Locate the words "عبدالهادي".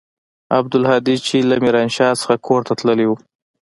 0.57-1.15